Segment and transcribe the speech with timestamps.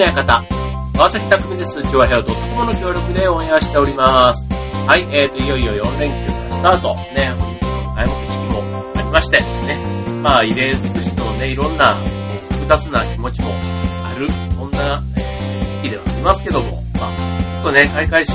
[0.00, 0.46] の館。
[0.96, 1.78] 川崎匠です。
[1.80, 4.46] 今日はヘアドットコムの協力でオンエアしております。
[4.48, 6.94] はい、えーと、いよいよ4連休からスタート。
[6.96, 9.76] ね、本日の開幕式もありまして、ね、
[10.22, 12.02] まあ、異例尽くしとね、いろんな
[12.50, 14.26] 複雑な気持ちもある、
[14.56, 18.34] そんな、えー、時ではありますけども、まあ、ちょっとね、開会式、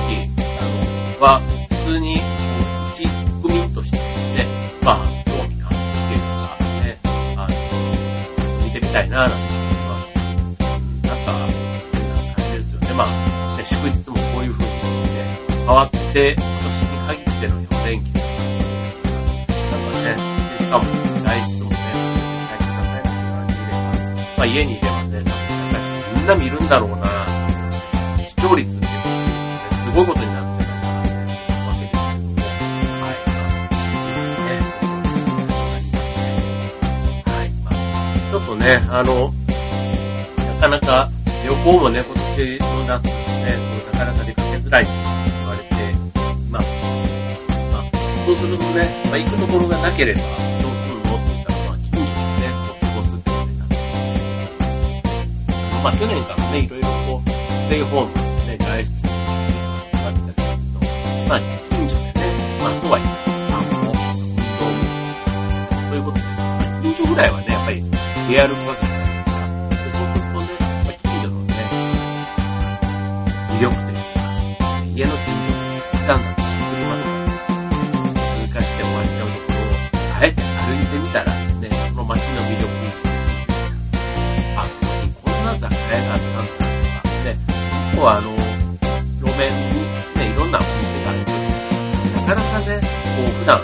[0.60, 2.22] あの、は、普通に、
[2.94, 3.10] 一
[3.42, 4.48] 国民としてね、
[4.84, 7.00] まあ、興味関心っていうか、ね、
[7.38, 7.48] あ
[8.60, 9.55] の、見てみたいな、なんて
[12.96, 13.04] ま
[13.58, 14.72] あ、祝日もこういう風に
[15.14, 20.16] ね、変わって、今年に限っての4連休なんかね、
[20.58, 20.84] しかも、
[21.26, 21.76] 外出もね、
[22.48, 23.76] 大変なさいなって言われていれば、
[24.38, 25.34] まあ家にいればね、なんか
[26.16, 27.04] みんな見るんだろうな、
[28.30, 32.32] 視聴率っていうのは、ね、すごいことになってるわけですけども、
[33.04, 33.36] はい、ま
[37.28, 39.34] あ、ね、はい、まあ、ちょっとね、あの、
[40.48, 41.10] なかなか
[41.44, 43.58] 旅行もね、今年の夏ね、
[43.94, 45.96] なかなか出かけづらいと言われてい
[46.52, 46.68] ます。
[47.72, 47.84] まあ、
[48.26, 50.20] そうするとね、まあ、行くところがなければ、
[50.62, 53.76] どうするのって言ったら、まあ、近所でね、こう過ごすってことになって。
[55.82, 58.12] まあ、去年からね、いろいろこう、ステイホーム、
[58.48, 60.44] ね、外出してあったりすると、
[61.30, 62.20] まあ、近所でね、
[62.62, 63.06] まあ、とはいえ、
[63.50, 63.96] 散歩、
[64.60, 64.92] 運動、
[65.88, 67.82] そういうことで、まあ、近所ぐらいはね、やっぱり
[68.28, 68.95] 出歩くわけです
[73.56, 74.02] 魅力というか、
[74.94, 77.24] 家の近所に来たんだったら車とか
[78.36, 82.92] 通過して終わっちゃうところを、あえて歩いてみたら、ね、その街の魅力に
[84.58, 84.68] あ、
[85.24, 86.64] こんな雑貨屋があったんだとか
[87.24, 87.38] ね、
[87.92, 88.36] 結構あの、
[89.24, 89.82] 路面に
[90.16, 92.82] ね、いろんなお店があるけど、なかなかね、
[93.16, 93.64] こう普段、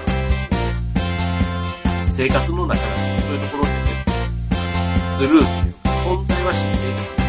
[2.15, 4.13] 生活の中でそういうところって結構、
[5.17, 7.20] スルーという、存在は知っている。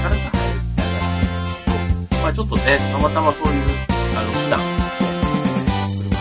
[2.32, 3.62] あちょっとね、たまたまそういう、
[4.16, 4.64] あの、普段、ね、
[6.08, 6.16] 車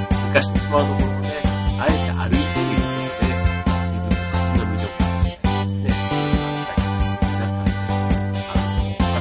[0.00, 1.40] で通過してしまうところをね、
[1.78, 2.78] あえて歩いてみる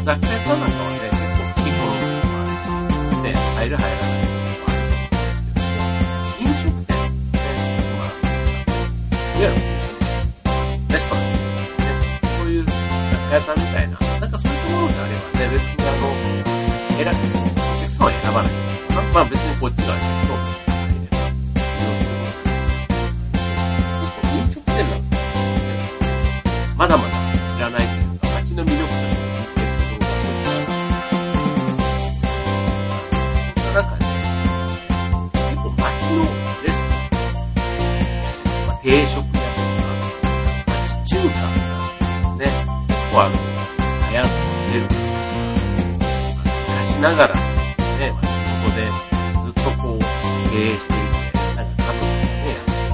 [0.04, 2.74] 雑貨屋さんなんかはね、結構好き好みもあるし、
[3.24, 5.22] ね、入る入らないものもあるんですけ
[5.78, 6.96] ど、飲食店、
[7.34, 7.42] ね、
[7.98, 8.18] まあ、
[9.38, 9.62] いわゆる
[10.90, 11.92] レストランとかね、
[12.40, 12.74] そういう雑
[13.30, 14.07] 貨屋さんみたいな、
[17.12, 17.44] 選ぶ、お
[17.80, 18.52] 客さんは選ばない。
[18.94, 20.38] まあ、まあ別にこっちがね、そう
[24.38, 25.06] 飲食店なんか、
[26.76, 27.12] まだまだ
[27.56, 29.30] 知らないというか、街の魅力として、
[33.74, 34.06] なんかね、
[35.32, 37.08] 結構街のレストラン、
[38.68, 39.88] まあ定食屋とか、
[40.84, 41.36] 町中華
[42.38, 42.46] ね、
[43.12, 43.34] こうあの、
[44.12, 45.07] 流行ってる。
[46.98, 48.24] 昔ながら、ね、まあ、
[48.66, 48.86] ここで
[49.44, 50.00] ずっとこう、
[50.50, 52.90] 経営していて、なんか家族でね、やってる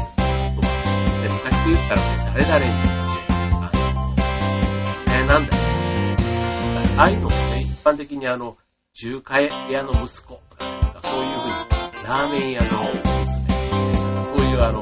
[0.56, 0.68] とか、
[1.22, 2.02] で、昔で言ったら
[2.34, 2.92] 誰々に言って、
[3.54, 3.80] あの、
[5.08, 5.64] えー、なんだよ。
[6.98, 8.58] ああいうのもね、一般的にあの、
[8.94, 10.72] 中華屋の息子とかね、
[11.02, 12.68] そういうふうに、ラーメン屋の
[13.22, 13.48] 娘、
[14.38, 14.82] そういうあの、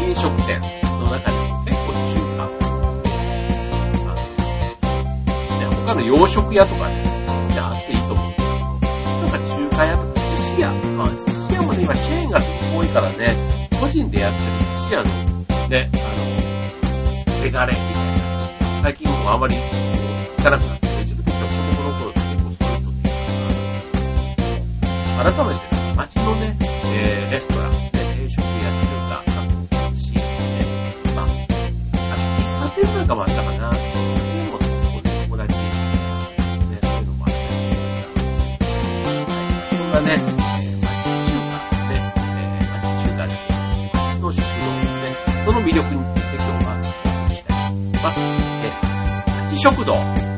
[0.00, 2.46] 飲食店の中で結構中華、
[5.58, 7.09] ね、他の洋食屋とかね、
[9.80, 15.08] か中華屋とか寿司屋、まあ寿司屋もね、今チェーンがすごく多いからね、個人でやってる寿司屋の、
[15.68, 15.98] ね、あ
[17.26, 23.08] の、せがれみたいな、最近もあまり聞かなくなって、自分たちは子供の頃って結構そういう人って
[25.16, 25.64] 改めて
[25.96, 29.24] 街のね、えー、レストラン、ね、定食屋っていうか、
[32.76, 33.59] 店なんかもあったかな。
[45.70, 48.20] 魅力について今日はお話ししたいと思います。
[48.20, 48.72] え
[49.44, 50.29] 立ち食堂。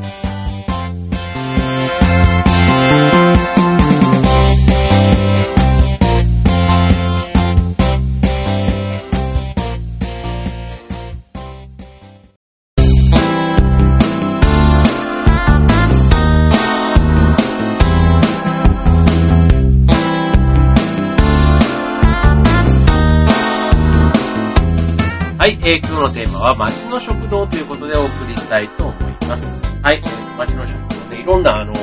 [25.43, 29.45] はい、えー、今日のテーマは街の食堂ということでお送りしたいと思います。
[29.81, 31.73] はい、えー、街の食堂でいろんなあの、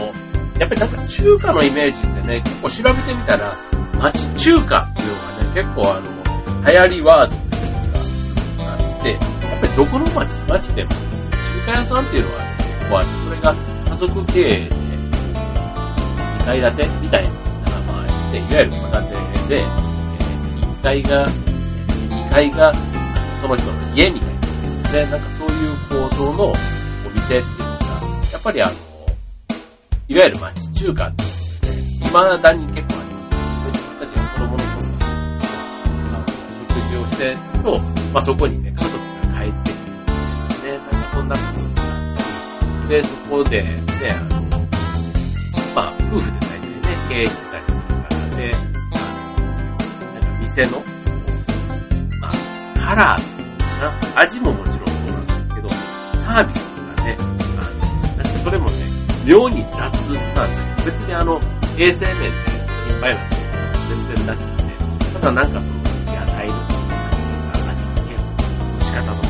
[0.58, 3.54] やっぱりなんか中華のイメージってね、結構調べてみたら、
[3.98, 6.08] 街中華っていうのがね、結構あの、
[6.72, 12.50] 流行りワードというか、あって、やっぱりどこの街、街でも、中華屋さんっていうのは、ね、
[12.88, 13.54] 構あって、それが
[13.90, 14.70] 家族経営で、
[16.38, 17.30] 2階建てみたいな、
[17.86, 19.04] まあ、ね、いわゆる戸建
[19.48, 21.26] てで、え1階が、
[22.08, 22.72] 2階が
[23.40, 26.52] その人の家みたいなですね、なんかそういう構造のお
[27.14, 27.78] 店っていうのが、
[28.32, 28.72] やっぱりあの、
[30.08, 31.36] いわゆる町中華っていうね、
[32.04, 33.40] 未だに結構ありますね。
[33.72, 34.66] 自分たちが子供の頃
[34.98, 35.06] か
[36.12, 36.24] ら、
[36.68, 37.78] 食事をしてると、
[38.12, 39.04] まあそこにね、家族が
[39.42, 42.16] 帰ってくるね、なんかそんなことがあっ
[42.80, 43.72] たり、で、そこでね、
[44.10, 44.28] あの、
[45.74, 46.76] まあ夫婦で大体ね、
[47.08, 48.58] 経営してたりするかで、あ
[49.38, 49.44] の、
[50.12, 50.99] なんか店の、
[52.90, 58.72] カラーっていうのかな、味ももちろんそうなんですけど、サービスがね、あの、なんかそれもね、
[59.24, 61.40] 妙に雑なんだけど、別にあの、
[61.78, 62.50] 衛生面で
[62.90, 63.36] 心配なこ
[63.78, 65.76] と全然なくて、ただなんかその、
[66.12, 66.54] 野菜の
[67.70, 68.22] 味付けの
[68.80, 69.28] 仕方とか、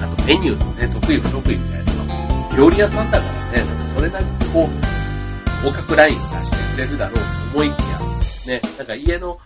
[0.00, 3.62] あとメニューのね、得意不得意みたいなのが、料理屋さんだからね、
[3.94, 4.66] それなりにこ
[5.62, 7.14] う、合格ライン出してくれるだろう
[7.52, 7.80] と思いき
[8.48, 9.38] や、ね、なんか家の、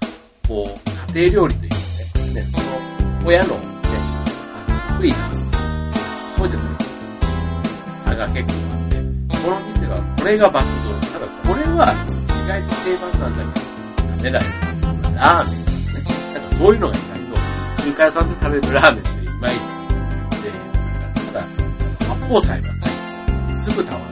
[0.46, 1.69] こう、家庭料理というか、
[3.24, 3.62] 親のね、
[4.66, 5.32] あの得意な、
[6.36, 6.76] そうじゃない
[8.02, 8.96] 差が結構あって、
[9.44, 10.52] この店はこれが抜
[10.82, 11.00] 群。
[11.00, 11.92] ただこれは
[12.44, 13.60] 意外と定番なんだけ
[14.02, 14.44] ど、ダメだよ。
[15.14, 16.34] ラーメンですね。
[16.34, 17.12] なんかそういうのが意外
[17.76, 19.54] と、中華屋さんで食べるラーメンっていまい
[20.30, 21.40] ちで、なんかただ、
[22.08, 23.00] 八宝菜は最。
[23.60, 24.06] すぐたわる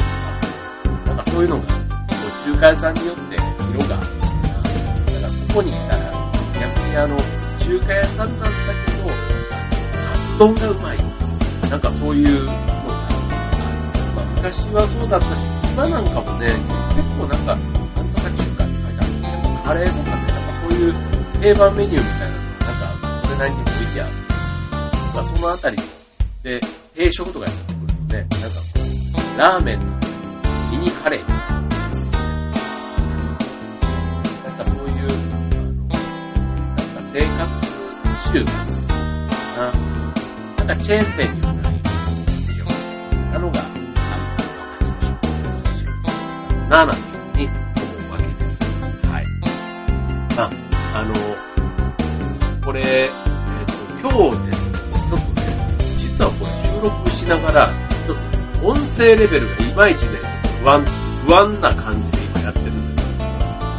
[1.07, 1.63] なんかそういうのが、
[2.45, 3.37] 中華屋さんによって
[3.71, 4.05] 色が、だから
[5.49, 6.13] ここに来たら、
[6.61, 7.17] 逆にあの、
[7.59, 8.49] 中華屋さんなんだ
[8.85, 8.88] けど、
[10.39, 10.99] 丼がうまい。
[11.69, 12.53] なんかそういうのが、
[14.15, 15.43] まあ、昔はそうだったし、
[15.75, 20.95] 今なんかもね、結構なんか、なんとか中華って書いてあるんですけど、カレーとかね、なんかそういう
[21.43, 24.13] 定番メニューみたいなのが、なんか、それなりに置いてある。
[25.15, 25.77] まあ、そのあたり
[26.45, 26.61] で、
[26.95, 28.81] 定食とかやってくるとね、なんかこ
[29.35, 29.87] う、ラーメンの
[30.71, 31.49] ミニカレーみたいな。
[34.49, 37.69] んかそういう、あの、なんか生活
[38.31, 38.79] 習慣
[39.57, 39.88] な、な
[40.75, 41.77] んかチェーン店にない
[42.59, 42.67] よ
[43.33, 44.37] なのが、あの、
[44.77, 45.89] 街の食
[46.69, 46.85] な、
[47.35, 47.55] に思
[48.07, 48.61] うわけです。
[49.07, 49.25] はい。
[50.37, 51.15] まあ、あの、
[52.63, 54.79] これ、えっ、と、今日ですね、
[55.09, 55.43] ちょっとね、
[55.97, 57.75] 実はこれ収録しながら、
[58.07, 58.17] ちょっ
[58.61, 60.19] と音声レベルがいまいちね、
[60.63, 60.85] 不安、
[61.27, 63.31] 不安な感じで今やってるんですけど、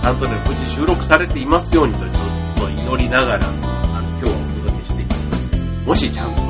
[0.01, 2.13] ちゃんとね、無事収録されていますようにと、ちょっ
[2.57, 5.39] と祈りながら、あの、今日はお届けしていきます。
[5.86, 6.50] もしちゃんと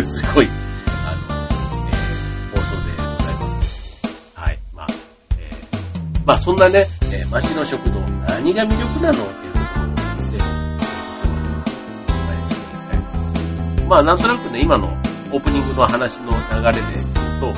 [0.00, 0.12] ださい。
[0.26, 0.50] すごい、あ
[1.32, 4.02] の、えー放送でございます。
[4.34, 4.58] はい。
[4.74, 4.86] まあ、
[5.38, 9.86] えーまあそんなね、えー街の食堂、何が魅力なのっていうところ
[10.30, 10.72] で、えー
[12.08, 13.88] お伝えしていきたいと思います。
[13.88, 14.88] まあなんとなくね、今の
[15.32, 17.54] オープニングの話の流れで言うと、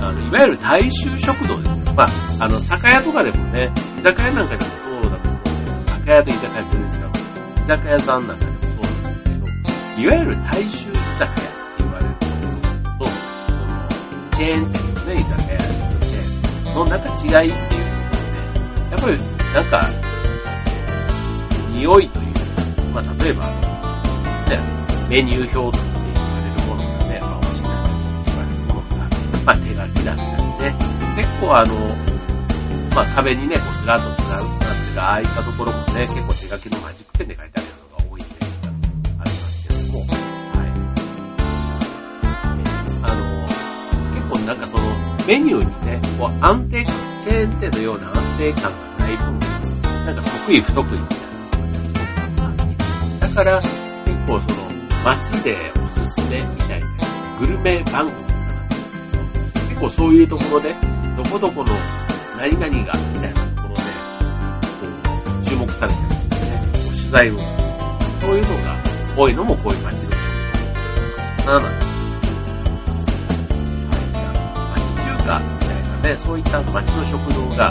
[0.00, 1.94] あの、いわゆる大衆食堂ですよ。
[1.94, 2.08] まあ、
[2.44, 3.68] あの、酒屋とかでもね、
[3.98, 7.10] 居酒屋なんかでもそうだと思うんですけど、酒屋と居酒屋全然違う。
[7.58, 11.57] 居酒屋さんなんかでもそうなんですけど、いわゆる大衆居酒屋
[14.38, 15.64] チェーン店でね、居酒屋と
[16.06, 17.90] して、のなんか違いっていう
[18.94, 19.18] ところで、やっぱり
[19.52, 19.80] なんか、
[21.72, 22.40] 匂いというか、
[22.94, 23.50] まあ例えば、
[24.48, 24.62] ね、
[25.10, 27.90] メニュー表って言われるものがね、まあ美味しいなって
[28.26, 28.94] 言われるものが、
[29.44, 30.78] まあ手書きだったりね、
[31.16, 31.74] 結構あの、
[32.94, 37.67] まあ壁にね、こうずらっとずらっとなってる、ああいったところもね、結構手書きのマジックペンで書いてある
[44.48, 46.82] なんかその、メニューにね、こう安定、
[47.20, 49.38] チェーン店のような安定感がない分、
[50.06, 51.20] なんか得意不得意みたい
[51.60, 52.74] なのがすごくあって、
[53.20, 54.68] だから結構その、
[55.04, 56.86] 街でおすすめみたいな
[57.38, 60.74] グルメ番組とかなんですけど、結構そういうところで、
[61.14, 61.74] どこどこの
[62.38, 63.82] 何々がみたいなところで、
[64.80, 64.88] こ
[65.42, 67.34] う注目されてるんですね、こう取材を、
[68.22, 68.78] そういうのが
[69.14, 70.06] 多いのもこういう街の仕
[71.44, 71.87] 事ななん
[75.28, 77.70] て町中華みたいなね、そういった町の食堂が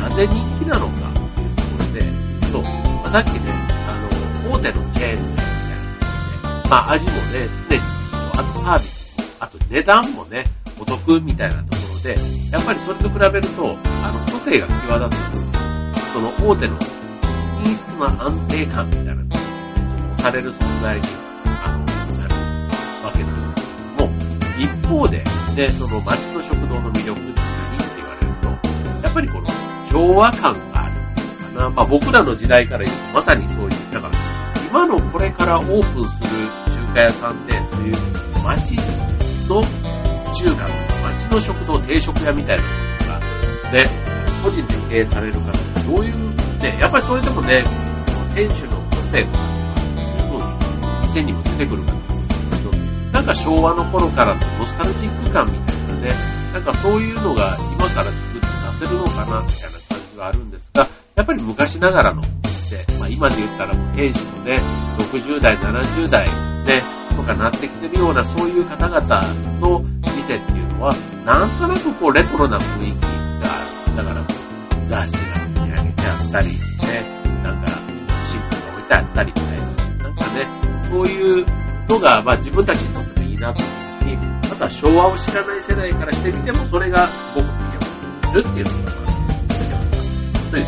[0.00, 1.10] なぜ人気なのか。
[1.10, 2.00] っていうところで、
[2.52, 3.52] そう、まあ、さっきね、
[3.86, 3.98] あ
[4.46, 5.80] の、大手のチェーン店みたいな
[6.52, 7.18] ので、まあ味もね、
[7.68, 10.44] 常に一緒、あとサービス、あと値段もね、
[10.78, 12.16] お得みたいなところで、
[12.50, 16.78] やっぱりそれと比べると、あの、個性が際立つ、その大手の
[17.62, 19.36] 品質の安定感みたいなのが、
[20.12, 21.31] 押される存在に、
[24.62, 25.24] 一方で、
[25.56, 28.46] ね、その街の食堂の魅力って何って言われると、
[29.02, 29.46] やっぱりこの
[29.90, 30.94] 昭和感がある
[31.54, 31.70] かな。
[31.70, 37.94] まあ僕らの時代から言うとまさにそういう、だから今のこれからオープンする中華屋さんで、そういう
[38.44, 38.76] 街
[39.48, 39.62] と
[40.34, 40.68] 中華
[41.10, 42.76] 町の食堂、定食屋みたいなもの
[43.06, 43.84] が、ね、
[44.42, 45.52] 個人で経営される方
[45.88, 46.14] どういう、
[46.60, 47.62] ね、やっぱりそれでもね、
[48.34, 49.44] 店主の個性とか
[50.18, 50.40] 十分
[51.02, 52.11] 店にも出てくるかと思うんですけど、
[53.22, 56.12] なんか昭和の頃からのノスタルジック感みたいなね、
[56.52, 58.46] なんかそういうのが今から作って
[58.80, 64.60] 出せるのかな、みたいな感じはあるんですが、やっぱり昔ながらの店、まあ今で言ったらもう店主のね、
[64.98, 66.26] 60代、70代、
[66.66, 66.82] ね、
[67.14, 69.00] とかなってきてるようなそういう方々
[69.60, 69.84] の
[70.16, 70.90] 店っていうのは、
[71.24, 73.96] なんとなくこうレトロな雰囲気がある。
[73.98, 74.26] だから
[74.86, 76.54] 雑誌が積み上げてあったり、ね、
[77.44, 77.70] なんか
[78.24, 80.08] シンプが置いてあったりみたいな。
[80.08, 80.46] なんかね、
[80.90, 81.61] そういう
[81.92, 89.02] のが、まあ自分たちにとってもいいなと思うし、また昭和を知らない世代からしてみても、それがすごく魅力するっていうのが、
[90.50, 90.64] という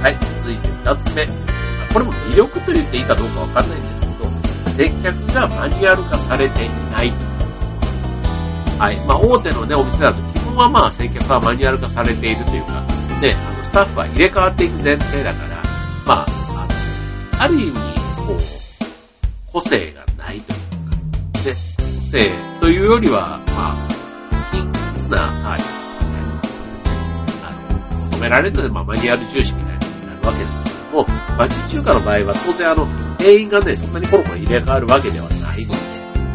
[0.00, 1.26] はい、続いて二つ目。
[1.92, 4.10] これも魅力と言っていいかどうかわかんないんですけど
[4.76, 7.10] 接客がマニュアル化されていない。
[8.78, 8.96] はい。
[9.06, 12.80] まあ、大手のね、お店だと基本はまあ、接客はマニュアル化されているというか、
[13.20, 15.62] ね、あの、スタッフは入れ替わっていく前提だから、
[16.06, 16.26] まあ、
[17.38, 17.89] あ、ある意味、
[19.52, 22.30] 個性がないというか、ね、個性
[22.60, 35.78] というよりは、まあ、均一なサービスみたいなあの、求められるので、まあ、マニュアル重視みたいなになるわけですけども、町中華の場合は当然あの、店員がね、そんなにコロコロ入れ替わるわけではないので、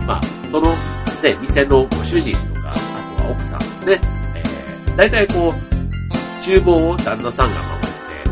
[0.06, 0.76] まあ、その、
[1.24, 4.00] ね、店のご主人とか、あとは奥さんね、
[4.36, 8.30] えー、大体こう、厨房を旦那さんが守って、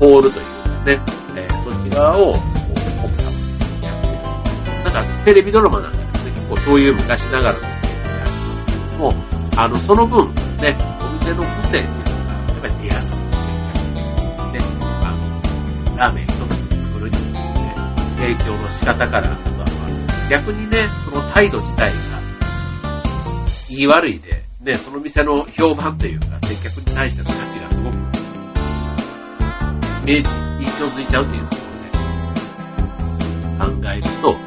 [0.00, 0.96] こう、ホールというかね、
[1.36, 2.34] えー、そっち側を、
[4.96, 9.12] なんか、テレビドラマなんかですね、結構そういう昔ながらの店がありますけれども、
[9.58, 13.18] あの、その分、ね、お店の個性っていうのが、やっぱり出やすい。
[13.20, 13.30] ね、
[14.80, 16.66] あの、ラーメン一つ
[18.16, 19.50] 提供の仕方から、あと、
[20.30, 21.94] 逆にね、その態度自体が、
[23.68, 27.98] 言い悪いで、ね、その店の評判というか、接客に対しての価値がすごく、イ
[30.06, 30.28] メージ、
[30.64, 31.62] 印象づいちゃうというとこ
[33.60, 34.45] ろで、考えると、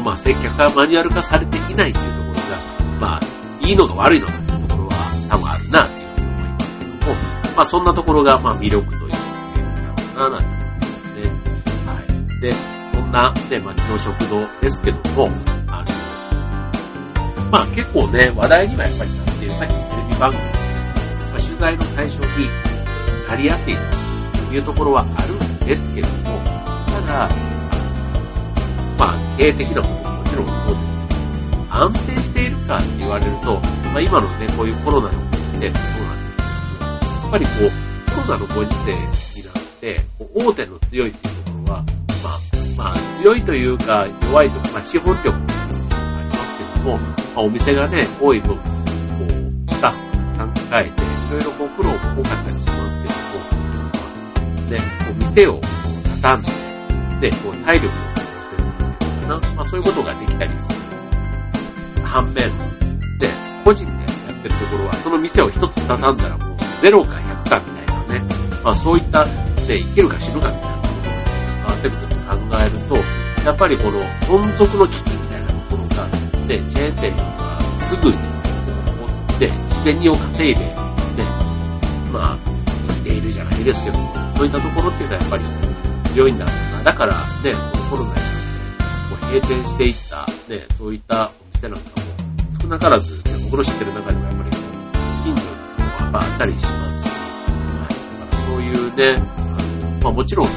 [0.00, 3.20] のまあ接客がマニュアル化されていないというところが、まあ、
[3.60, 6.96] いいのか悪いのかというところは多分あるな、というふうに思いますけども、
[7.56, 11.30] まあそんなところが、まあ魅力というか、なのかな、なんて思いますね。
[11.86, 12.40] はい。
[12.40, 12.50] で、
[12.92, 15.28] そんな、ね、街の食堂ですけども、
[15.68, 15.90] あの、
[17.50, 20.48] まあ結構ね、話題にはやっぱりなっている、さっきのテレビ番組で、
[21.30, 22.48] まあ、取材の対象に
[23.28, 23.76] なりやすい
[24.48, 26.40] というところはあるんですけども、
[26.86, 27.49] ただ、
[29.00, 30.90] まあ経営的なことももちろんそうです。
[31.50, 40.04] けど、安定しているかって言われると、まあ今のね、こういうコロナのご時世そうなんですけど、やっぱりこう、コロナのご時世になって、
[40.34, 41.82] 大手の強いっていうところは、
[42.22, 42.38] まあ、
[42.76, 45.46] まあ、強いというか、弱いとか、まあ、資本力も
[45.92, 53.30] ありますけども、まあ、お店がね、多い分、こう、スタッフがたくさん抱えて、いろいろこう、苦労も多かったりしますけども、
[53.94, 54.10] ま
[54.66, 55.58] あ、ね、こう、店を
[56.20, 58.09] 畳んで、で、こう、体力を
[59.30, 60.80] な、まあ、そういうことができたりする。
[62.04, 63.28] 反面、で、
[63.64, 68.24] 個人でやってるところは、その店を一つ畳んだらもう、0か100かみたいなね、
[68.64, 69.24] まあ、そういった、
[69.66, 71.10] で、いけるか死ぬかみたいなことが
[71.54, 72.14] 変わってると考
[72.58, 76.06] えると、やっぱりこの存続の危機みたいなところが、
[76.46, 79.06] ね、チェーン店がすぐに持
[79.36, 79.52] って、
[79.84, 80.74] 銭を稼いで、ね、
[82.12, 82.38] まあ、
[82.88, 85.44] 生きているじゃないですけども、そういったところっていうのはやっぱり
[86.12, 86.84] 強いんだろうな。
[86.84, 87.22] だからね、
[87.52, 88.39] このコロナに、
[89.30, 91.96] 閉店していった、ね、そういったお店なんかも
[92.60, 94.50] 少なからず、ね、僕の知ってる中にはやっぱり
[95.22, 97.00] 近所にもやっぱあったりします。
[97.00, 97.14] し、は
[97.86, 97.94] い、
[98.28, 100.52] だからそういうね、あのまあもちろんね、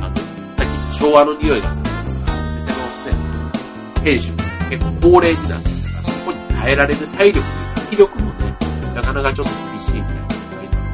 [0.00, 1.84] あの、さっき昭和の匂いがする
[2.56, 3.14] 店のね、
[4.02, 4.36] 店主も
[4.68, 8.56] 結構高齢になってきたから、そこに耐えられる体力という、気力もね、
[8.96, 10.34] なかなかちょっと厳しいみたいなのが
[10.64, 10.90] 今の、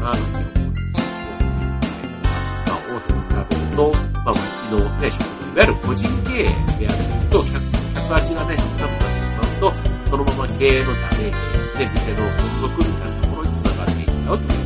[0.00, 4.40] ななんて思うんですけど、まあ、大手と比べると、まあ、町
[4.72, 7.60] のね、食堂、いわゆる個人経営であると、客、
[7.94, 14.60] 客足がね、少なくなってしまうと、そのまま経営のダメージ、で、店の存続みたいなところにつながっていっちゃうという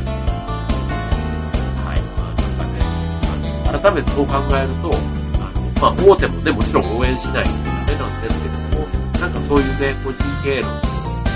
[1.83, 2.01] はい。
[2.15, 2.79] まあなんかね、
[3.27, 4.87] あの改めてそう考えると、
[5.43, 8.87] あの、まあ、大手もね、もちろん応援しないとダメなんですけども、
[9.19, 11.31] なんかそういうね、個人経営のところにね、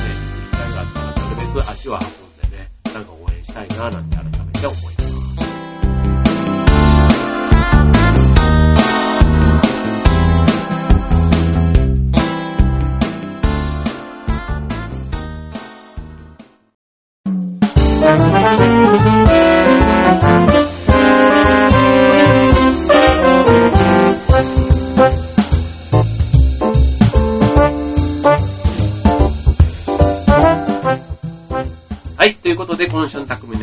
[0.51, 1.19] 機会があったら、なる
[1.53, 4.30] べく足を運んでね、なんか応援したいな、なんて改め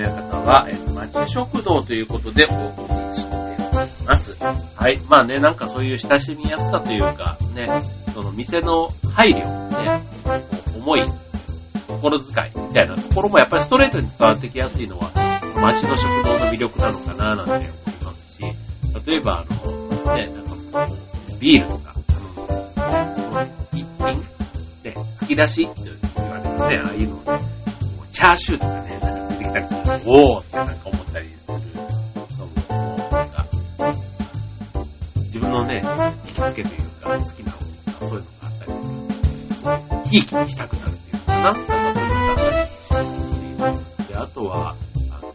[0.02, 4.37] の匠の館は、えー、町食堂ということでお送りしております。
[4.43, 4.99] はい。
[5.09, 7.83] まあね、なんかそういう親しみやすさというか、ね、
[8.14, 9.43] その店の配慮、
[9.83, 10.02] ね、
[10.76, 11.05] 思い、
[11.87, 15.11] 心遣いみたいなところもやっぱりストレートに伝わってきやすいのは、
[15.61, 17.69] 町の食堂の魅力なのかななんて思い
[18.05, 18.43] ますし、
[19.07, 20.93] 例えばあの、ね、なんか、
[21.40, 21.95] ビールとか、
[22.76, 24.23] あの、一品
[24.83, 27.40] で、突き出しって言われるね、ああいうのをね、
[28.12, 29.17] チャーシューとかね、
[29.49, 31.59] きたりすると、おーってなんか思ったりする
[32.38, 33.47] のも、なんか、
[35.26, 38.85] 自分のね、行きつけというか、好きなものとか、そういうのがあったりす
[39.67, 40.11] る。
[40.11, 41.43] ひいきにしたくなるっていうのかな。
[41.43, 42.93] なんかそういうのがあったりし
[43.61, 44.75] ますし、で、あとは、
[45.11, 45.33] あの、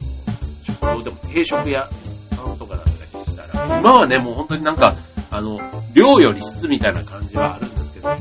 [0.63, 1.89] 食堂でも定食屋
[2.35, 4.95] さんとかだったりしたら、今はね、もう本当になんか、
[5.31, 5.59] あの、
[5.93, 8.15] 量より質みたいな感じはあるんですけども、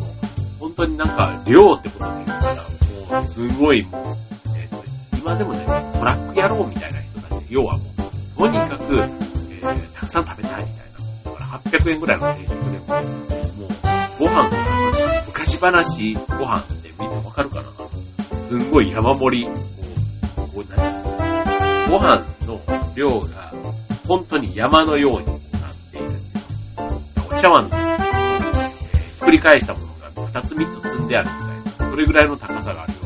[0.61, 4.32] 本当になんか、量ってことで言ったら、もう、すごいもう、
[5.23, 7.85] 今でもね、ブラック野郎みたいな人たち、要はも
[8.37, 10.93] う、とにかく、えー、たくさん食べたいみたい
[11.25, 11.31] な。
[11.31, 13.09] だから800円ぐらいの定食でも、もう、
[14.19, 14.62] ご飯とか、
[15.29, 17.69] 昔話ご飯って見てわかるかな
[18.49, 19.52] すんごい山盛り、こ
[20.38, 21.02] う、こう何
[21.88, 22.61] ご飯の
[22.97, 23.52] 量が、
[24.09, 25.37] 本当に山のようになっ
[25.93, 26.19] ているんで。
[27.31, 28.69] お茶碗の、えー、
[29.19, 31.37] ひっくり返したものが2つ3つ積んであるみ
[31.79, 33.01] たいな、それぐらいの高さがある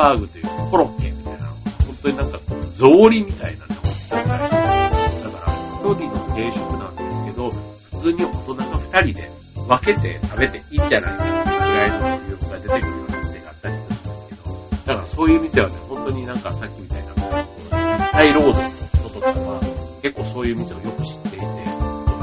[0.00, 3.74] バーグというかコロッケみたいなのが、本当になんかこう、草履みたいなね、
[4.10, 9.30] だから、一人の定食なんですけど、普通に大人が2人で
[9.68, 14.42] 分けて食べていいんじゃないかっていうぐらいのボリュームが出てくるような店があったりするんですけど、
[14.86, 19.60] だからそういう店はね、本当になんかさっきみたいな、立体労働の人とかは、
[20.02, 21.46] 結構そういう店をよく知っていて、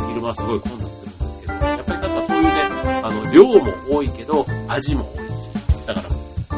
[0.10, 2.52] 昼間すごい混雑するんですけど、やっぱりなんかそういうね、
[3.04, 5.17] あの、量も多いけど、味も多い、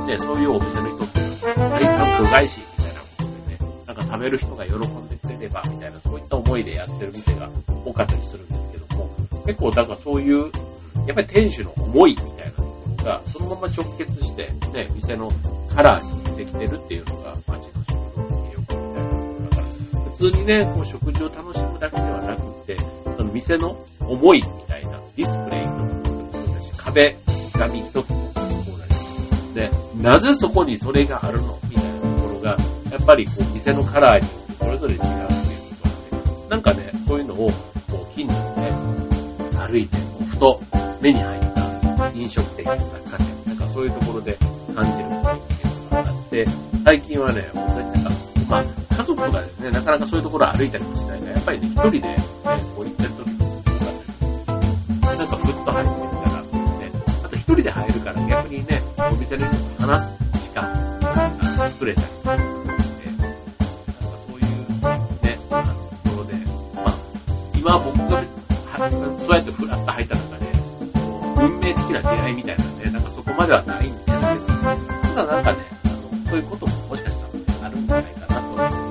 [0.10, 1.20] ね、そういうお店の人って、
[1.56, 7.48] 大産度外視みたいなことでね、なんか食べる人が喜んでくれれば、みたいな、そういった思いでやってる店が
[7.86, 9.08] 多かったりするんですけども、
[9.46, 10.52] 結構なんかそういう、
[11.06, 15.32] やっぱり店主の思いみたいなところが、そのまま直結して、ね、店の
[15.76, 19.64] カラーに出てきてるっていうのが、街の食堂の魅力みたいなところだから、
[20.10, 22.78] 普通にね、こう食事を楽しむだけではなくて、
[23.16, 27.16] その店の思いみたいなディスプレイ一つもそうだし、壁
[27.54, 28.29] 紙一つも、
[30.00, 31.60] なぜそこにそれがあるの？
[31.70, 32.52] みたいなところが、
[32.92, 35.28] やっぱりこう店のカラーにそれぞれ違うっていう
[35.82, 35.88] こ
[36.48, 37.38] とで、なんかね、そういうのを、
[37.92, 38.72] こう近所でね、
[39.68, 40.62] 歩いて、こうふと
[41.02, 44.38] 目に入った飲食店とかカフェ、なんかそういうところで
[44.74, 45.30] 感じるっていうのが
[46.00, 46.46] あって、
[46.86, 48.10] 最近はね、本当になんか、
[48.50, 48.64] まあ、
[48.96, 51.20] 家族とかですね、なかなかそういうところ歩いたりもしない。
[51.20, 52.16] から、やっぱりね、一人で、ね、
[52.76, 56.92] こう行ってる時とか、なんかふっと入ってみたら、ね、
[57.26, 63.26] あと一人で入るから逆にね、お店の人と話す時間が作れたりとかして、なんか
[64.28, 64.46] そういう
[65.24, 66.34] ね、あの、ところで、
[66.76, 66.94] まあ、
[67.56, 68.24] 今僕が
[68.80, 70.46] はそうやってふらっと入った中で、
[71.42, 74.18] 運命的な出会いみたいなね、なんかそこまではないんですけど、
[75.16, 75.96] ただなんかね、あの、
[76.30, 78.90] そういうことももしかしたらあるんじゃないかなと思う。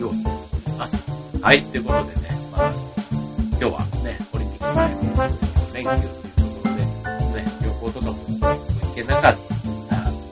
[0.00, 0.32] ように思
[0.74, 0.96] います。
[1.40, 2.72] はい、ということでね、まあ、
[3.52, 5.00] 今日はね、オリンピック前の
[5.74, 6.25] 連休、
[7.86, 9.36] ね、旅行とかも行けなかっ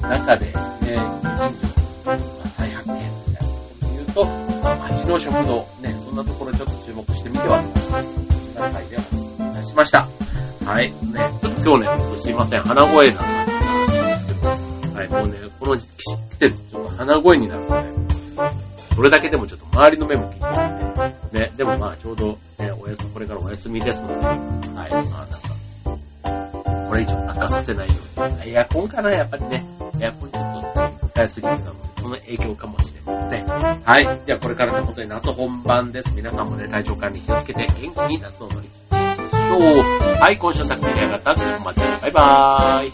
[0.00, 1.52] た中で、ね、近所の
[2.04, 2.18] まあ
[2.56, 4.26] 再発見みたいなことで言うと、
[4.62, 10.08] まあ、街の食堂、ね、そんなところちょっと注目してみては、そんな回でお出しました。
[10.64, 10.94] はい、ね、
[11.40, 13.24] ちょっと今日ね、すいません、鼻声なん
[14.94, 15.86] はい、もうね、この季
[16.38, 17.92] 節、ちょっと鼻声になるとね、
[18.94, 24.38] それだけでもちょっと周りの目も気になって、ね、でもまあちょうど、ね、おやす、これからお休みですので、はい、
[25.10, 25.43] まあ
[26.96, 29.64] れ以上悪化させないように、エアコンかな、やっぱりね、
[30.00, 30.44] エアコンちょっ
[31.00, 33.46] と使いすぎるのも、その影響かもしれません。
[33.46, 36.12] はい、じゃあこれからの本当に夏本番です。
[36.14, 39.60] 皆さんもね、体調管理気をつけて元気に夏を乗り切っていきましょう。
[40.20, 41.80] はい、今週の匠の館、ここまで。
[42.02, 42.86] バイバー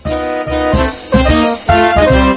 [2.26, 2.29] イ。